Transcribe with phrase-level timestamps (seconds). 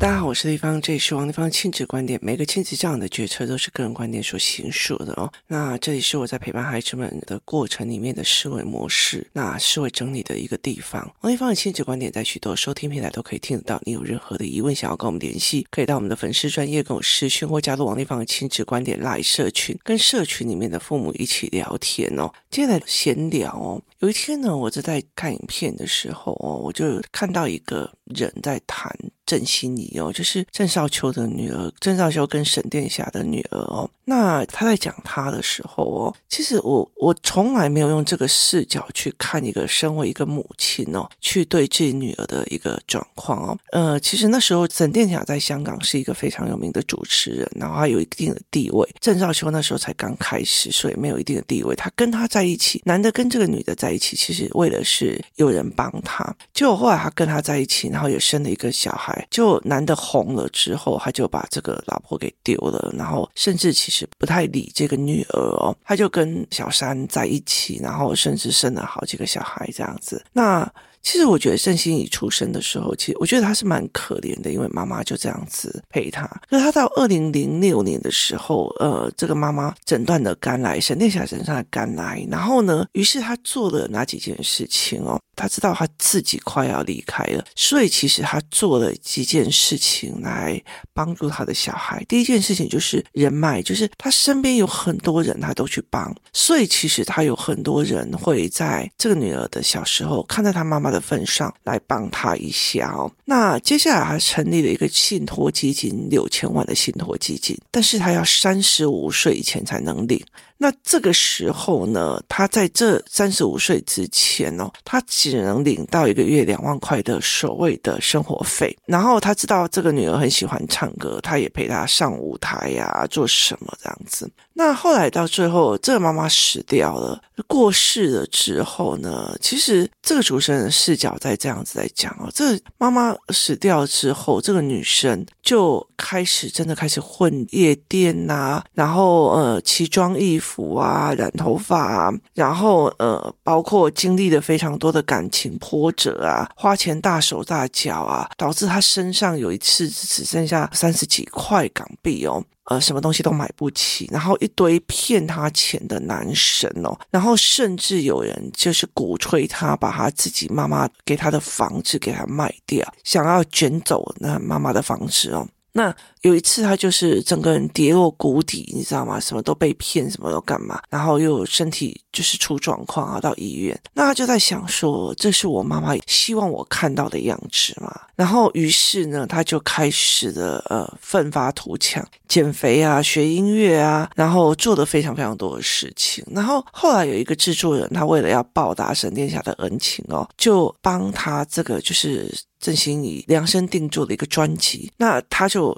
[0.00, 2.20] 大家好，我是丽芳，这里是王丽芳亲子观点。
[2.22, 5.28] 每个亲子这样的决策都是个人观点所形塑的哦。
[5.48, 11.12] 那这里是我在陪伴孩子们的过程里面的思维模式，那思维整理的一个地方。
[11.22, 13.80] 王丽芳的亲子观点在许多收听平台都可以听得到。
[13.84, 22.32] 你有任何的疑问想要跟我们联系，可以到我们的粉丝专业跟我私讯，或加入王丽芳的亲子观点来社群，跟社群里面的父母一起聊天哦。
[22.50, 23.82] 接下来闲聊哦。
[24.00, 28.94] 有一天呢，我在看影片的时候哦，我就看到一个人在谈。
[29.28, 33.86] 郑欣宜哦，就是郑少秋的女儿，郑少秋跟沈殿霞的女儿哦。
[34.06, 43.58] 那他在讲他的时候哦，其实我我从来没有用这个视角去看一个身为一个母亲哦，去对自己女儿的一个状况哦。
[43.72, 48.88] 呃，其实那时候沈殿霞在香港是一个非常有名的主持人，然后他有一定的地位。
[48.98, 51.76] 郑少秋那时候才刚开始，所以没有一定的地位。
[51.76, 56.34] 他跟他在一起，男的跟这个女的在在一起，其实为了是有人帮他。
[56.52, 59.26] 就后来他跟他在一起，然后也生了一个小孩。
[59.30, 70.22] 就男的红了之后，他就把这个老婆给丢了，然后甚至其实不太理这个女儿哦，他就跟小三在一起，然后甚至生了好几个小孩这样子。
[70.32, 70.70] 那
[71.02, 76.26] 其实我觉得郑欣宜出生的时候，其实我觉得她是蛮可怜的，因为妈妈就这样子陪她。
[76.48, 85.18] 可是他到二零零六年的时候，呃，这个妈妈诊断了肝癌，沈殿霞身上的肝癌，然后呢，于是她做了哪几件事情哦？
[85.34, 90.60] 她知道她自己快要离开了，所以其实她做了几件事情来
[90.92, 92.04] 帮助她的小孩。
[92.08, 103.10] 第一件事情就是人脉，就是她身边有很多人，她都去帮，所以其实她有很多人会在这个女儿的小时候看到她妈妈的份上来帮他一下哦。
[103.24, 110.22] 那接下来还成立了一个信托基金，六千万的信托基金，但是他要三十五岁以前才能领。
[110.60, 118.76] 那这个时候呢，他在这三十五岁之前哦，他只能领到一个月两万块的所谓的生活费。
[118.84, 124.30] 然后他知道这个女儿很喜欢唱歌，他也陪她上舞台呀，做什么这样子。
[124.52, 152.42] 那后来到最后，这个妈妈死掉了，过世了之后呢，其实这个主持人的视角在这样子在讲哦，这妈妈死掉之后，这个女生就开始真的开始混夜店呐、啊，然后呃奇装异服服啊，染头发啊，然后呃包括经历了非常多的感情波折啊，花钱大手大脚啊，导致她身上有一次只剩下三十几块港币哦。
[152.70, 165.48] 呃，什么东西都买不起，然后一堆骗他钱的男神哦，然后甚至有人就是鼓吹他把他自己妈妈给他的房子给他卖掉，想要卷走那妈妈的房子哦。
[165.78, 169.20] 那有一次他就是整个人跌落谷底，你知道吗？
[169.20, 173.80] 什么都被骗，什么都干嘛，然后又身体就是出状况啊，到医院。
[173.94, 177.94] 那他就在想说，这是我妈妈希望我看到的样子嘛。
[178.16, 186.24] 然后于是呢，他就开始了呃奋发图强，减肥啊，学音乐啊，然后做了非常非常多的事情。
[186.32, 192.28] 然后后来有一个制作人，他为了要报答沈殿霞的恩情哦，就帮他这个就是。
[192.60, 195.76] 郑欣宜量身定做的一个专辑，那他就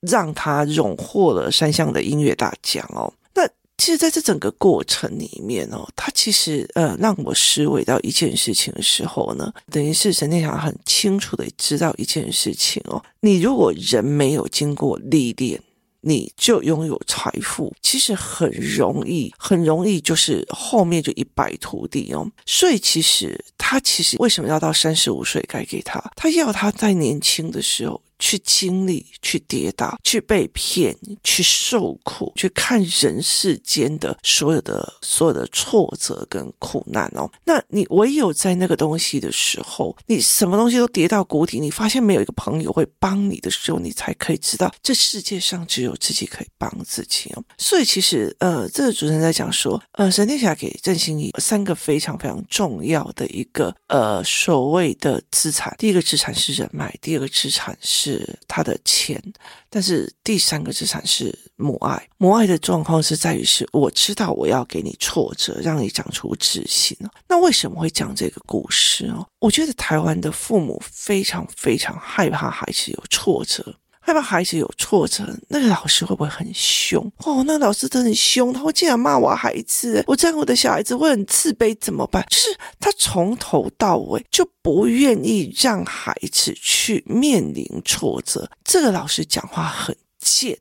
[0.00, 3.12] 让他荣获了三项的音乐大奖哦。
[3.34, 3.46] 那
[3.78, 15.60] 其实，在这整个过程里面哦，他其实呃让我思维到一件事情的时候呢，等于是陈天霞很清楚的知道一件事情哦，你如果人没有经过历练。
[16.02, 22.30] 你就拥有财富，其实很容易，很容易就是后面就一败涂地哦。
[22.44, 26.02] 所以其实他其实为什么要到三十五岁该给他？
[26.14, 28.00] 他要他在年轻的时候。
[28.22, 37.28] 去经历，去跌倒，去被骗，去受苦，去看人世间的所有的所有的挫折跟苦难哦。
[37.44, 47.42] 那你唯有在那个东西的时候，你什么东西都跌到谷底，你发现没有一个朋友会帮你的时候，你才可以知道这世界上只有自己可以帮自己哦。
[47.58, 58.11] 所以其实呃，这个主持人在讲说，呃，沈殿霞给郑欣宜三个非常非常重要的一个呃所谓的资产，第一个资产是人脉，第二个资产是。
[58.12, 59.22] 是他的钱，
[59.70, 62.08] 但是第三个资产是母爱。
[62.18, 66.96] 母爱的状况是在于是，我知道我要给你挫折，让你长出自信。
[67.28, 69.26] 那为什么会讲这个故事哦？
[69.38, 73.74] 我觉得台湾的父母非常非常害怕孩子有挫折。
[74.04, 77.00] 害怕孩子有挫折，那个老师会不会很凶？
[77.18, 82.26] 哦，那老师真的很凶，他会竟然骂我孩子，我这样我的小孩子会很自卑，怎么办？
[82.28, 88.50] 就是他从头到尾就不愿意让孩子去面临挫折。
[88.64, 90.58] 这个老师讲话很贱，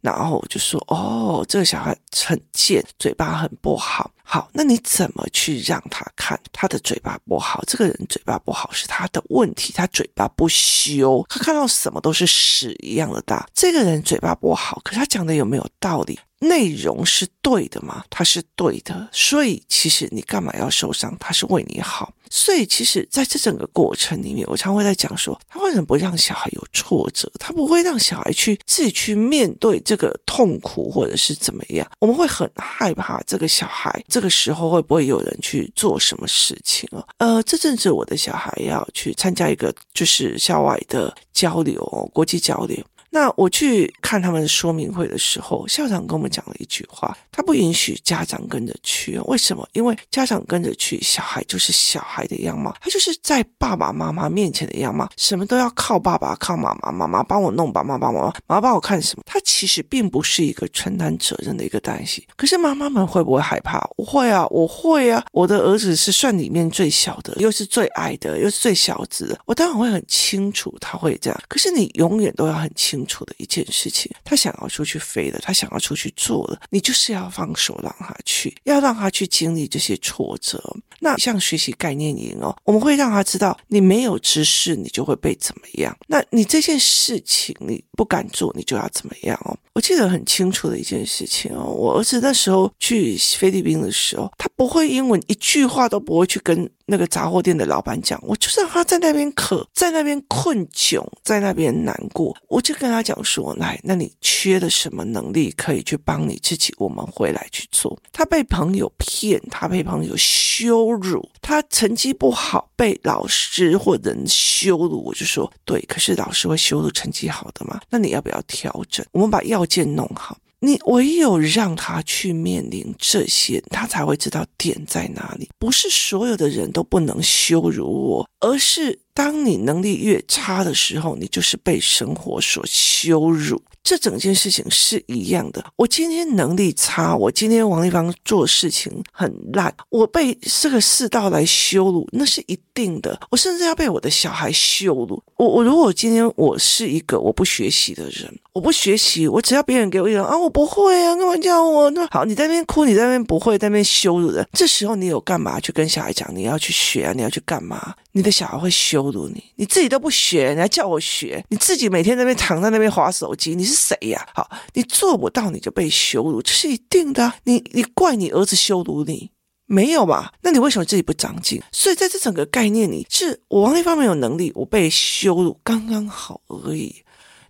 [0.00, 7.62] 然后我就说：“哦，这个小孩很贱，嘴巴很不好。”好，那你怎么去让他看他的嘴巴不好？
[7.64, 13.48] 这个人嘴巴不好是他的问题，他嘴巴不修，他看到什么都是屎一样的大。
[13.54, 16.18] 这个人嘴巴不好，可是他讲的有没有道理？
[16.40, 18.04] 内容是对的吗？
[18.10, 21.16] 他是对的，所以其实你干嘛要受伤？
[21.18, 27.30] 他是为你好，所以其实在这整个过程里面，我常会在讲说，他为什么不让小孩有挫折？
[27.38, 31.90] 他不会让小孩去自己去面对这个痛苦，或者是怎么样？
[32.00, 37.02] 我们会很害怕这个小孩这个时候会不会有人去做什么事情啊？
[37.18, 42.76] 呃，这阵子我的小孩要去参加一个就是校外的交流，哦国际交流。
[43.16, 49.18] 那我去看他们说明会的时候，校长跟我们讲了一句话，他不允许家长跟着去。
[49.20, 49.66] 为什么？
[49.72, 59.22] 因为家长跟着去，小孩就是小孩的样貌，他就是在爸爸妈妈面前的样貌，什么都要靠爸爸、靠妈妈，妈妈帮我弄，爸爸帮我，妈妈帮我看什么。
[59.24, 62.22] 他其实并不是一个承担责任的一个担心。
[62.36, 63.82] 可是妈妈们会不会害怕？
[63.96, 65.24] 我会啊，我会啊。
[65.32, 71.42] 我的儿子是算里面最小的，又是最矮的，又是最小子的，我当然会很清楚他会这样。
[71.48, 73.16] 可是你永远都要很清楚楚。
[73.26, 80.62] 的一件事情，他想要出去飞了，他想要出去做了，你就是要放手让他去，要让他去经历这些挫折。
[81.00, 85.96] 那像学习概念营哦，我们会让他知道，你没有知识，你就会被怎么样。
[86.06, 89.58] 那你这件事情你不敢做，你就要怎么样哦？
[89.72, 96.70] 我记得很清楚的一件事情哦，我儿子那时候去菲律宾的时候，他不会英文，一句话都不会去跟。
[96.88, 102.36] 那个杂货店的老板讲，我就是让他在那边渴，在那边困窘，在那边难过。
[102.48, 106.72] 我就跟他讲说，来，那你缺的什么能力可以去帮你自己？
[106.78, 107.98] 我们回来去做。
[108.12, 115.04] 他被朋友骗，他被朋友羞辱，他成绩不好，被老师或人羞辱。
[115.04, 117.80] 我就说，对，可是老师会羞辱成绩好的吗？
[117.90, 119.04] 那你要不要调整？
[119.10, 120.38] 我们把要件弄好。
[120.66, 125.48] 你唯有让他去面临这些，他才会知道点在哪里。
[125.60, 133.60] 不是所有的人都不能羞辱我，而是当你能力越差的时候，你就是被生活所羞辱。
[133.82, 135.64] 这整件事情是一样的。
[135.76, 143.18] 我今天能力差，我今天王丽芳做事情很烂，我被这个世道来羞辱，那是一定的。
[143.30, 145.22] 我甚至要被我的小孩羞辱。
[145.36, 151.88] 我我如果今天我是一个我不学习的人，我不学习，我只要别人给我一种啊，我不会啊，干嘛叫我？
[151.90, 154.44] 那好，你在那边哭，你在那边不会，在那边羞辱人。
[154.52, 156.28] 这时候你有干嘛去跟小孩讲？
[156.34, 157.94] 你要去学啊，你要去干嘛？
[158.10, 161.44] 你的小孩会羞羞辱你，你自己都不学，你还叫我学？
[161.48, 164.26] 你自己每天在那边躺在那边划手机，你是谁呀？
[164.34, 167.32] 好，你做不到，你就被羞辱，这是一定的。
[167.44, 169.30] 你你怪你儿子羞辱你
[169.66, 170.32] 没有吧？
[170.42, 171.62] 那你为什么自己不长进？
[171.70, 176.96] 所以在这整个概念里，是我王丽芳没有能力，我被羞辱刚刚好而已。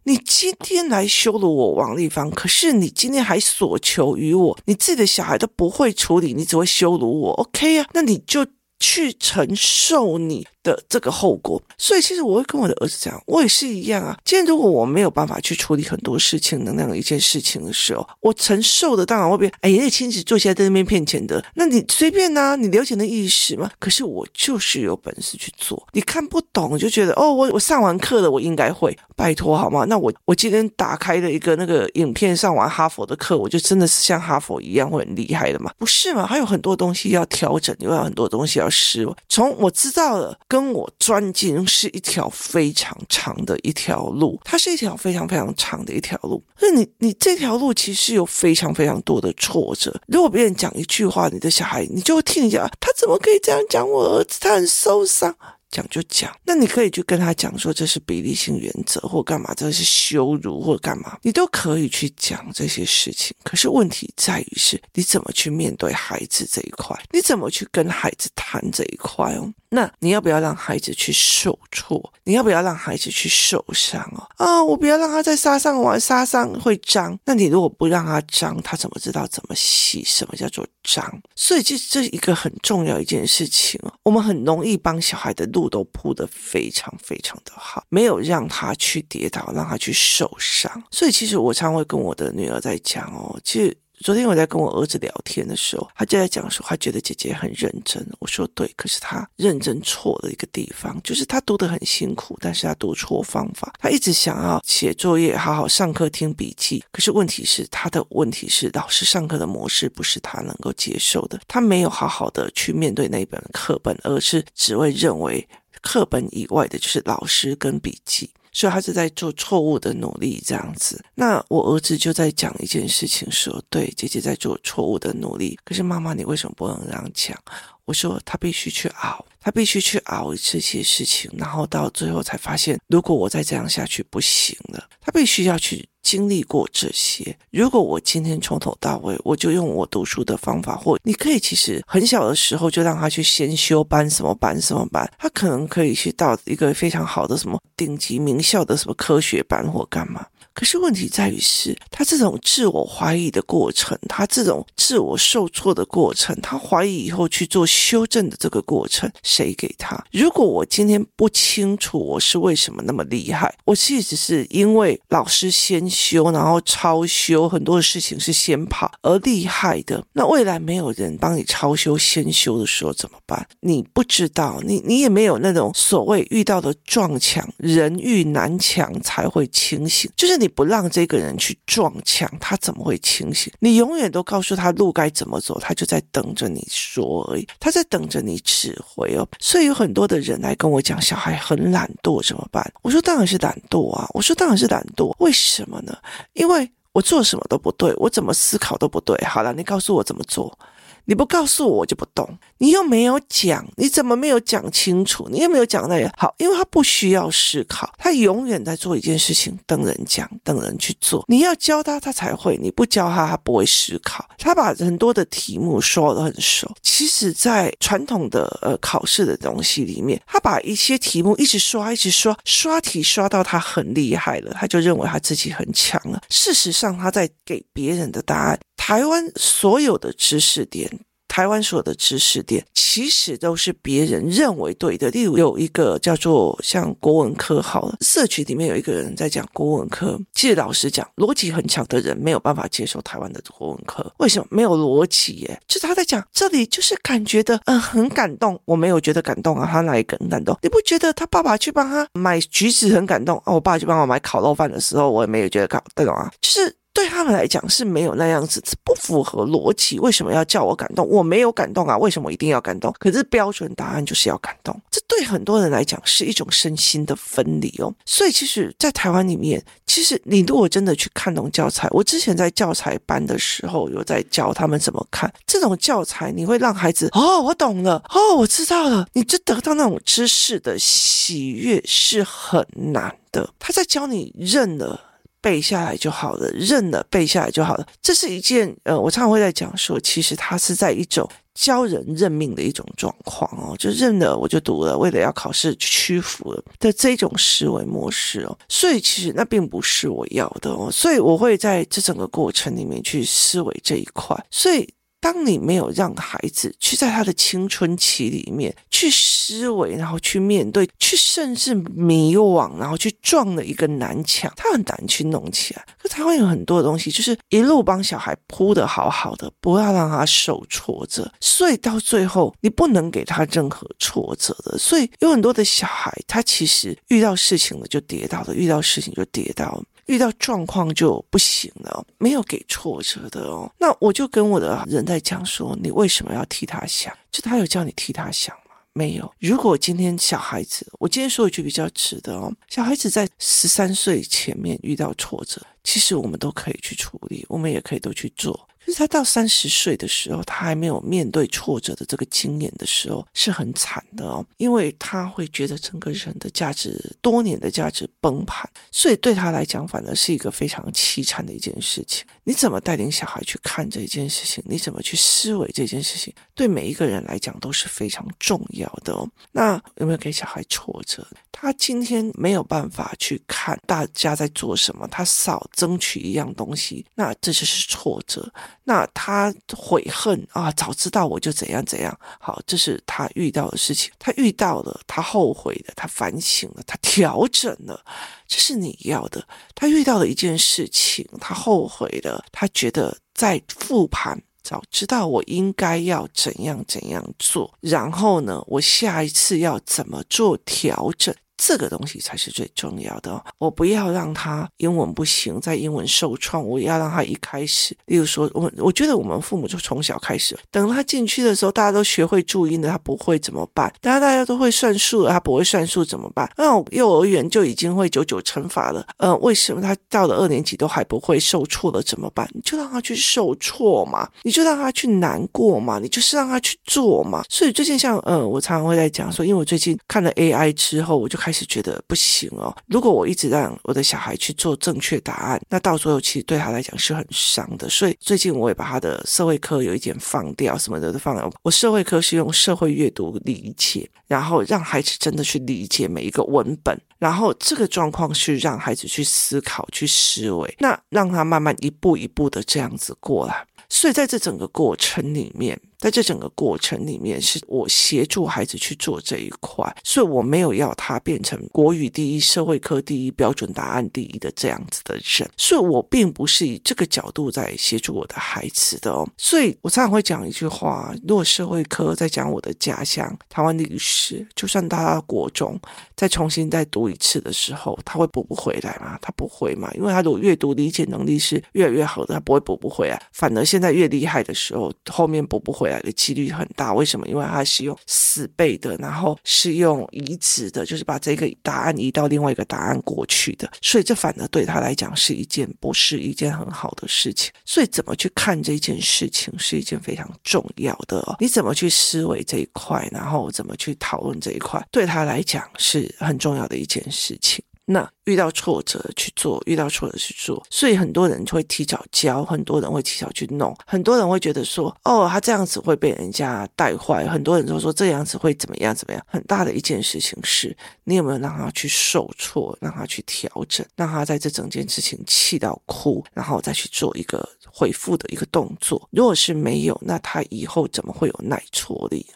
[0.05, 7.87] 你今天来羞辱我王丽芳，可是你今天还所求于我，你自己的小孩都不会处理，你只会羞辱我，OK 呀？
[7.93, 8.47] 那你就
[8.79, 14.19] 去承受你的这个后果，所以其实我会跟我的儿子讲，我也是一样啊。
[14.25, 19.53] 今天如果我没有办法去处理很多事情能量的一件事情的时候，我承受的当然会变。
[19.61, 23.71] 哎，那亲戚坐下来在那边骗钱的，那你随便呐、啊，你了解那意思吗？
[23.79, 25.87] 可是我就是有本事去做。
[25.93, 28.97] 你看不懂就觉得哦，我我上完课了，我应该会。
[29.15, 29.87] 拜托好吗？
[29.87, 35.73] 那我我今天打开了一个那个影片，上完哈佛的课，我就真的是像哈佛一样会很厉害的嘛？
[35.79, 36.27] 不是嘛？
[36.27, 39.07] 还有很多东西要调整，又有很多东西要试。
[39.29, 40.37] 从我知道了。
[40.57, 46.43] 跟我专精是一条非常长的一条路，它是一条非常非常长的一条路。
[46.59, 49.95] 那你你这条路其实有非常非常多的挫折。
[50.09, 54.39] 如果别人讲一句话，你的小孩你就会听一下，他怎么可以这样讲我儿子？
[54.41, 55.37] 他很受伤。
[55.69, 63.37] 讲就讲，那你可以去跟他讲说，这是比例性原则，或干嘛，这是羞辱，或干嘛，你都可以去讲这些事情。
[63.43, 66.97] 可是问题在于是，你怎么去面对孩子这一块？
[67.13, 69.53] 你怎么去跟孩子谈这一块哦？
[69.77, 72.11] 那你要不要让孩子去受挫？
[72.25, 74.27] 你要不要让孩子去受伤哦？
[74.39, 77.19] 啊，我不要让他在沙上玩，沙上会脏。
[77.27, 80.03] 那你如果不让他脏，他怎么知道怎么洗？
[80.03, 81.21] 什么叫做脏？
[81.35, 83.93] 所以这这一个很重要一件事情哦。
[84.03, 90.83] 我们很容易帮小孩的路都铺得非常非常的好，没有让他去跌倒，让他去受伤。
[90.91, 93.77] 所以其实我常会跟我的女儿在讲哦，其实。
[94.03, 98.07] 昨天我在跟我儿子聊天的时候，他就在讲说，他觉得姐姐很认真。
[98.19, 103.73] 我说对，可是他认真错了一个地方，就是他读得很辛苦，但是他读错方法。
[103.81, 111.41] 他一直想要写作业，好好上课听笔记，可是问题是他的问题是老师上课的模式不是他能够接受的。
[111.49, 115.49] 他没有好好的去面对那本课本，而是只会认为
[115.81, 118.29] 课本以外的就是老师跟笔记。
[118.57, 121.05] 所以他是在做错误的努力这样子。
[121.15, 127.39] 那我儿子就在讲一件事情，说：“对，姐姐在做错误的努力，可是妈妈，你为什么不能这样讲？”
[127.85, 150.25] 我说：“他必须去熬，他必须去熬这些事情，然后到最后才发现，如果我再这样下去不行了，他必须要去。”经历过这些，如果我今天从头到尾，我就用我读书的方法，或你可以其实很小的时候就让他去先修班什么班什么班，他可能可以去到一个非常好的什么顶级名校的什么科学班或干嘛。
[150.57, 160.03] 可是问题在于是，他这种自我怀疑的过程，他这种自我受挫的过程，他怀疑以后去做修正的这个过程，谁给他？
[160.11, 170.03] 如果我今天不清楚我是为什么那么厉害，我其实是因为老师先修，然后超修，很多的事情是先跑而厉害的。
[170.15, 173.47] 那未来没有人帮你超修先修的时候怎么办？
[173.61, 180.46] 你不知道，你你也没有那种所谓遇到的撞墙，人遇南墙才会清醒，就是你。
[180.47, 183.53] 你不让这个人去撞墙，他怎么会清醒？
[183.59, 189.27] 你永远都告诉他路该怎么走，他就在等着你说而已，他在等着你指挥哦。
[189.41, 192.65] 所以有很多的人来跟我讲，小孩很懒惰怎么办？
[192.83, 195.99] 我说当然是懒惰啊，我说当然是懒惰，为什么呢？
[196.35, 199.21] 因为我做什么都不对，我怎么思考都不对。
[199.25, 200.57] 好了，你告诉我怎么做。
[201.07, 202.29] 你不告诉我，我就不懂。
[202.59, 205.29] 你又没有讲，你怎么没有讲清楚？
[205.31, 211.25] 你又没有讲那个好，因为他不需要思考，他永远在做一件事情，等人讲，等人去做。
[211.29, 214.29] 你要教他，他才会；你不教他，他不会思考。
[214.39, 216.71] 他把很多的题目说得很熟。
[216.83, 226.21] 其实，在传统的呃考试的东西里面，他把一些题目一直刷，一直刷，刷题刷到他很厉害了，他就认为他自己很强了。
[226.31, 228.59] 事实上，他在给别人的答案。
[228.77, 231.01] 台湾所有的知识点。
[231.29, 235.11] 台湾所有的知识点其实都是别人认为对的。
[235.11, 240.19] 例如有一个叫做像国文科好了，社区里面有一个人在讲国文科。
[240.33, 244.11] 其实老实讲，逻辑很强的人没有办法接受台湾的国文科。
[244.19, 244.47] 为什么？
[244.51, 245.61] 没有逻辑耶？
[245.69, 248.59] 就是他在讲这里，就是感觉的，嗯，很感动。
[248.65, 250.57] 我没有觉得感动啊，他哪里很感动？
[250.63, 253.53] 你不觉得他爸爸去帮他买橘子很感动啊？
[253.53, 256.75] 我爸去帮我买烤肉饭的时候，我也没有觉得感动啊，就是。
[256.97, 259.99] 对他们来讲是没有那样子，不符合逻辑。
[259.99, 261.07] 为什么要叫我感动？
[261.07, 261.99] 我没有感动啊！
[261.99, 262.91] 为什么一定要感动？
[262.99, 264.75] 可是标准答案就是要感动。
[264.91, 267.95] 这对很多人来讲是一种身心的分离哦。
[268.07, 283.51] 所以其实，在台湾里面，其实你如果真的去看懂教材，我之前在教材班的时候有在教他们怎么看这种教材，你会让孩子哦，我懂了，哦，我知道了，你就得到那种知识的喜悦是很难的。
[283.59, 285.06] 他在教你认了。
[285.47, 287.87] 背下来就好了，认了背下来就好了。
[288.03, 291.25] 这是一件呃，我常常会在讲说，其实它是在一种
[291.55, 298.59] 教人认命的一种状况哦，就认了我就读了，为了要考试屈服了的这种思维模式哦。
[298.69, 304.96] 所以其实那并不是我要的哦，所以我会在这整个过程里面去思维这一块，所以。
[305.27, 315.85] 当你没有让孩子去在他的青春期里面去思维，然后去面对，去甚至迷惘，然后去撞了一个南墙，他很难去弄起来。
[315.99, 321.29] 可台湾有很多的东西，就是一路帮小孩铺的好好的，不要让他受挫折。
[321.41, 324.79] 所以到最后，你不能给他任何挫折的。
[324.79, 329.83] 所以有很多的小孩，他其实遇到事情了就跌倒了，遇到事情就跌倒了。
[330.07, 333.71] 遇到状况就不行了，没有给挫折的哦。
[333.79, 337.13] 那我就跟我的人在讲说，你为什么要替他想？
[337.31, 338.75] 就他有叫你替他想吗？
[338.93, 339.31] 没有。
[339.39, 348.69] 如果今天小孩子，我今天说一句比较直的哦，小孩子在十三岁前面遇到挫折，其实我们都可以去处理，我们也可以都去做。
[348.87, 362.25] 就是他到三十岁的时候，他还没有面对挫折的这个经验的时候，是很惨的哦，因为他会觉得整个人的价值多年的价值崩盘，所以对他来讲，反而是一个非常凄惨的一件事情。
[362.45, 364.63] 你怎么带领小孩去看这件事情？
[364.65, 366.33] 你怎么去思维这件事情？
[366.55, 369.29] 对每一个人来讲都是非常重要的哦。
[369.51, 371.27] 那有没有给小孩挫折？
[371.51, 378.53] 他今天没有办法去看大家在做什么，他少争取一样东西，那这就是挫折。
[378.89, 382.17] 那他悔恨啊，早知道我就怎样怎样。
[382.39, 388.01] 好，这是他遇到的事情，他遇到了，他后悔的，他反省了，他调整了，
[388.47, 389.45] 这是你要的。
[389.75, 401.35] 他遇到了一件事情，他后悔了，他觉得在复盘，早知道我应该要怎样怎样做，然后呢，我下一次要怎么做调整。
[401.57, 403.43] 这个东西才是最重要的。
[403.59, 413.93] 我不要让他英文不行，在英文受创，我要让他一开始，例如说，我我觉得我们父母就从小开始，等他进去的时候，大家都学会注音了，他不会怎么办？
[414.01, 416.51] 大家大家都会算数了，他不会算数怎么办？
[416.57, 422.03] 那幼儿园就已经会九九乘法了，呃，为什么他到了二年级都还不会受挫了？
[422.03, 422.49] 怎么办？
[422.55, 427.43] 你就让他去受挫嘛，你就让他去难过嘛，你就是让他去做嘛。
[427.49, 432.77] 所以最近像呃，我常常会在讲说，因为我最近看了 AI 之后，我就开始觉得不行哦。
[432.89, 437.89] 如果我一直让我的小孩去做正确答案，那到时候其实对他来讲是很伤的。
[437.89, 441.49] 所以最近我也把他的社会科有一点放掉，什么的都放掉。
[441.63, 453.65] 我社会科是用社会阅读理解，然后让孩子真的去理解每一个文本，然后这个状况是让孩子去思考、去思维，那让他慢慢一步一步的这样子过来。
[453.89, 455.81] 所以在这整个过程里面。
[455.99, 469.29] 在这整个过程里面，是我协助孩子去做这一块，所以我没有要他变成国语第一、社会科第一、标准答案第一的这样子的人，所以我并不是以这个角度在协助我的孩子的哦。
[469.37, 475.79] 所以我常常会讲一句话：如果社会科在讲我的家乡台湾历史，就算他到国中
[476.15, 479.19] 再重新再读一次的时候，他会补不回来吗？
[479.23, 483.21] 他不会嘛，因为他的阅读理解能力是越来越好的，他不会补不回来。
[483.33, 485.97] 反而现在越厉害的时候，后面补不回回来。
[486.07, 487.27] 的几率很大，为什么？
[487.27, 497.51] 因为它是用死背的，然后是用移植的，就是把这个答案移到另外一个答案过去的，所以这反而对他来讲是一件不是一件很好的事情。
[497.65, 501.37] 所以怎么去看这件事情是一件非常重要的哦。
[501.41, 507.65] 你怎么去思维这一块，然后怎么去讨论这一块，对他来讲是很重要的一件事情。
[507.87, 508.09] 那。
[508.27, 519.25] 遇到挫折去做，遇到挫折去做，所以很多人会提早教，很多人会提早去弄，很多人会觉得说，哦，他这样子会被人家带坏，很多人都说这样子会怎么样怎么样。
[519.29, 529.09] 很大的一件事情是，你有没有让他去受挫，让他去调整，让他在这整件事情气到哭，然后再去做一个回复的一个动作。
[529.13, 532.27] 如果是没有，那他以后怎么会有耐挫力？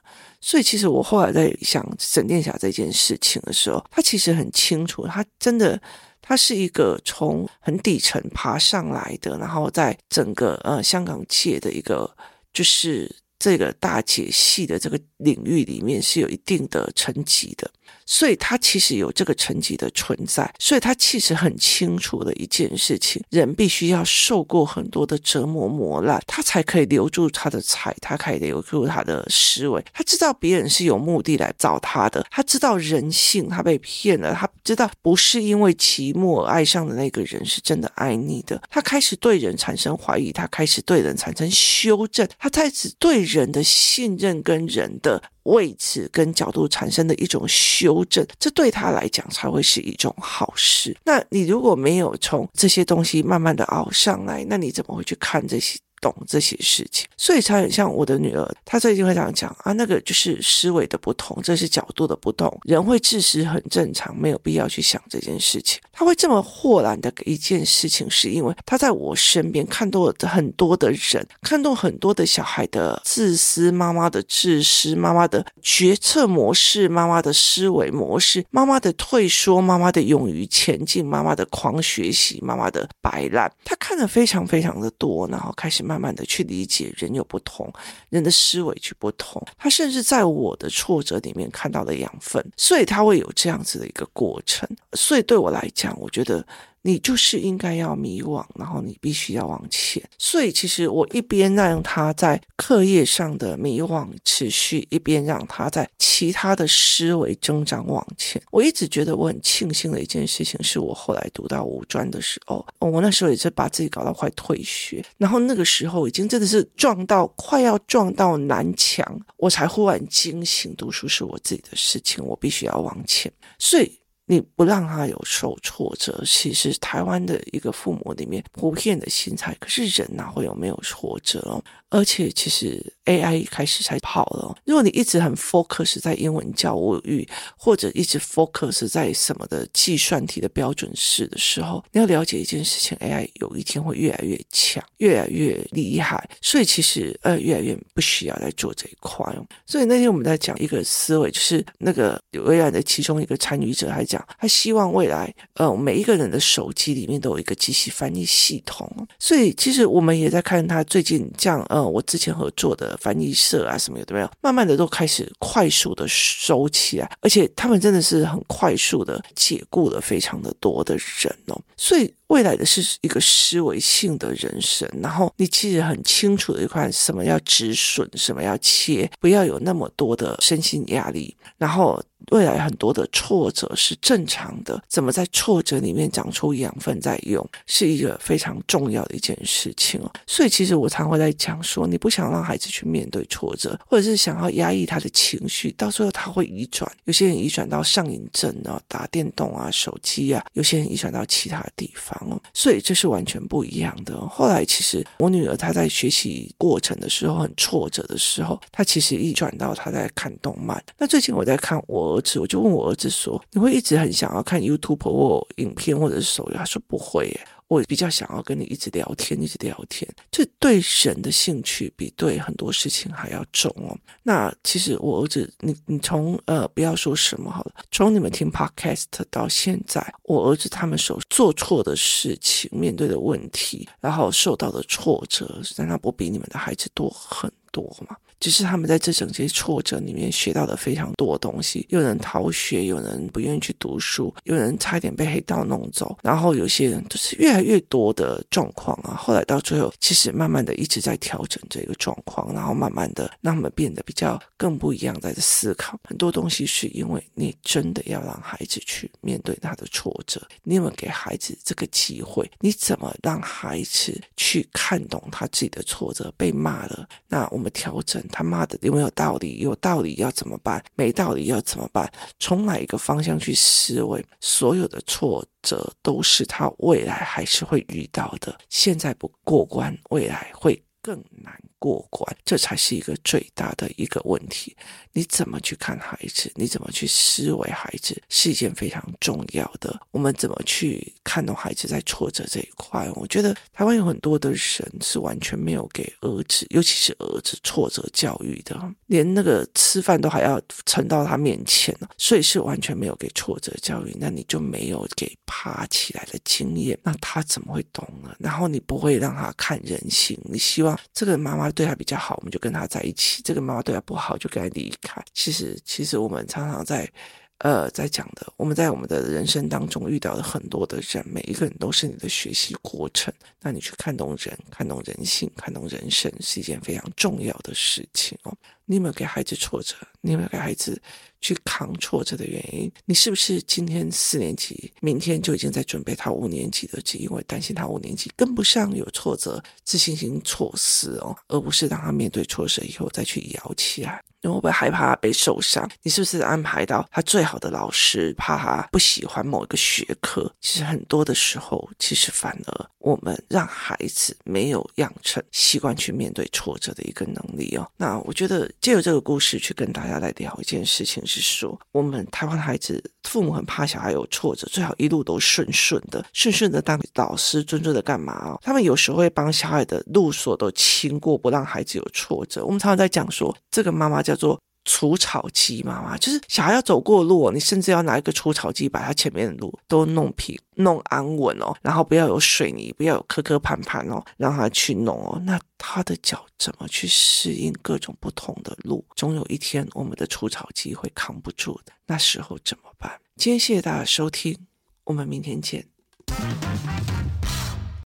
[0.41, 5.81] 所以其实我后来在想沈殿霞这件事情的时候，他其实很清楚，他真的。
[6.23, 12.09] 他是一个从很底层爬上来的，然后在整个呃香港界的一个
[12.53, 17.69] 就是这个大姐系的这个领域里面是有一定的层级的。
[18.13, 29.81] 所以他其实有这个层级的存在，所以他其实很清楚的一件事情：人必须要受过很多的折磨磨难，他才可以留住他的财，他可以留住他的思维。
[29.93, 38.61] 他知道别人是有目的来找他的，他知道人性，他被骗了，他知道不是因为寂寞而爱上的那个人是真的爱你的。
[38.69, 45.23] 他开始对人产生怀疑，他开始对人产生修正，他开始对人的信任跟人的。
[45.45, 50.97] 位置跟角度产生的一种修正，这对他来讲才会是一种好事。
[51.05, 55.79] 那你如果没有从这些东西慢慢的熬上来，那你怎么会去看这些？
[56.01, 65.79] 懂这些事情，所以才很像我的女儿，她最近会这样讲啊，那个就是思维的不同，这是角度的不同，人会自私很正常，没有必要去想这件事情。
[65.93, 85.85] 她会这么豁然的一件事情，是因为她在我身边看到了很多的人，看到很多的小孩的自私，妈妈的自私，妈妈的决策模式，妈妈的思维模式，妈妈的退缩，妈妈的勇于前进，妈妈的狂学习，妈妈的摆烂，她看得非常非常的多，然后开始。
[85.91, 87.73] 慢慢的去理解人有不同，
[88.11, 94.69] 人的思维去不同，他甚至在我的挫折里面看到了养分，所以他会有这样子的一个过程。
[94.93, 96.47] 所以对我来讲，我觉得。
[96.83, 100.03] 你就是应该要迷惘，然后你必须要往前。
[100.19, 108.41] 所以，其实我一边让他在课业上的迷惘持续，一边让他在其他的思维增长往前。
[108.51, 119.05] 我一直觉得我很庆幸的一件事情，是我后来读到五专的时候，我那时候也是把自己搞到快退学，然后那个时候已经真的是撞到快要撞到南墙，
[119.37, 123.31] 我才忽然惊醒，读书是我自己的事情，我必须要往前。
[123.59, 124.00] 所以。
[124.31, 129.53] 你不让他有受挫折，其实台湾的一个父母里面普遍的心态。
[129.59, 131.61] 可是人哪会有没有挫折？
[131.91, 134.57] 而且其实 AI 开始才跑了。
[134.65, 146.29] 如果你一直很 focus 在英文教育，或者一直 focus 在什么的计算题的标准式的时候，你要了解一件事情：AI 有一天会越来越强，越来越厉害。
[146.41, 149.45] 所以其实呃，越来越不需要来做这一块哦。
[149.67, 154.25] 所以那天我们在讲一个思维，就是那个微软的其中一个参与者还讲。
[154.39, 158.89] 他希望未来，呃，每一个人的手机里面都有一个机器翻译系统。
[159.19, 172.13] 所以，其实我们也在看他最近这样，呃，我之前合作的翻译社啊什么有的没有，慢慢的都开始快速的收起来，而且他们真的是很快速的解雇了非常的多的人哦，所以。
[172.31, 182.03] 未来的是一个思维性的人生，然后你其实很清楚的一块，什么要止损，什么要切，不要有那么多的身心压力，然后。
[182.33, 190.13] 未来很多的挫折是正常的，怎么在挫折里面长出养分再用，是一个非常重要的一件事情哦。
[190.27, 196.89] 所以其实我常会在讲说，你不想让孩子去面对挫折，或者是想要压抑他的情绪，到最后他会移转。
[197.05, 202.15] 有些人移转到上瘾症啊，打电动啊，手机啊；有些人移转到其他地方
[202.53, 204.21] 所以这是完全不一样的。
[204.29, 210.83] 后来其实我女儿她在学习过程的时候很挫折的时候，她其实一转到她在看动漫。
[210.99, 212.11] 那最近我在看我。
[212.11, 220.13] 儿子，我就问我儿子说：“你会一直很想要看 YouTube 或影片或者是手游？”他说：“不会耶，我比较想要跟你一直聊天，一直聊天。
[220.29, 223.97] 这对神的兴趣比对很多事情还要重哦。
[224.25, 249.15] 那其实我儿子，你你从呃不要说什么好了，从你们听 Podcast 到现在，我儿子他们所做错的事情、面对的问题，然后受到的挫折，难道不比你们的孩子多很多吗？”只是他们在这整些挫折里面学到了非常多东西，有人逃学，有人不愿意去读书，有人差点被黑道弄走，然后有些人就是越来越多的状况啊。
[249.15, 262.51] 后来到最后，其实慢慢的一直在调整这个状况，然后慢慢的让他们变得比较更不一样，在思考很多东西，是因为你真的要让孩子去面对他的挫折，你有没有给孩子这个机会？
[262.59, 266.33] 你怎么让孩子去看懂他自己的挫折？
[266.39, 268.19] 被骂了，那我们调整。
[268.31, 269.59] 他妈的有没有道理？
[269.59, 270.83] 有道理要怎么办？
[270.95, 272.11] 没道理要怎么办？
[272.39, 274.25] 从哪一个方向去思维？
[274.41, 278.57] 所有的挫折都是他未来还是会遇到的。
[278.69, 281.61] 现在不过关，未来会更难。
[281.81, 284.77] 过关，这才是一个最大的一个问题。
[285.13, 286.53] 你怎么去看孩子？
[286.55, 289.99] 你怎么去思维孩子，是一件非常重要的。
[290.13, 293.11] 我们怎么去看懂孩子在挫折这一块？
[293.15, 304.15] 我觉得台湾有很多的人是完全没有给儿子，尤其是儿子挫折教育的，连那个吃饭都还要盛到他面前，所以是完全没有给挫折教育。
[304.21, 308.37] 那你就没有给爬起来的经验，那他怎么会懂呢？
[308.39, 311.70] 然后你不会让他看人性，你希望这个妈妈。
[311.73, 313.43] 对他比较好，我们就跟他在一起。
[313.43, 315.23] 这个妈妈对他不好，就跟他离开。
[315.33, 317.11] 其实，其实我们常常在，
[317.59, 323.33] 呃，在讲的，我们在我们的人生当中遇到的很多的人，每一个人都是你的学习过程。
[323.61, 328.57] 那你去看懂人，看懂人性，看懂人生，是一件非常重要的事情哦。
[328.91, 329.95] 你有没有给孩子挫折？
[330.21, 331.01] 你有没有给孩子
[331.41, 332.91] 去扛挫折的原因？
[333.05, 337.01] 你是不是今天四年级，明天就已经在准备他五年级的？
[337.03, 344.21] 只因为担心他五年级跟不上，有挫折，自信心错失哦，而不是让他面对挫折以后再去摇起来。
[344.43, 345.87] 你会不会害怕他被受伤？
[346.03, 350.51] 你是不是安排到他最好的老师，怕他不喜欢某一个学科？
[350.63, 357.89] 其实很多的时候，其实反而我们让孩子没有养成习惯去面对挫折的一个能力哦。
[357.97, 358.69] 那我觉得。
[358.81, 368.59] 借由这个故事去跟大家来聊一件事情，是说我们台湾孩子父母很怕小孩有挫折，最好一路都顺顺的，顺顺的当老师，顺顺的干嘛哦？
[368.63, 372.65] 他们有时候会帮小孩的路所都清过，不让孩子有挫折。
[372.65, 374.59] 我们常常在讲说，这个妈妈叫做。
[374.93, 385.41] 除草机妈妈就是小孩要走过路，你甚至要拿一个除草机把他前面的路都弄平、弄安稳哦，然后不要有水泥，不要有磕磕绊绊哦，让他去弄哦。
[385.45, 389.05] 那他的脚怎么去适应各种不同的路？
[389.15, 393.13] 总有一天我们的除草机会扛不住的，那时候怎么办？
[393.37, 394.59] 今天谢谢大家收听，
[395.05, 395.87] 我们明天见。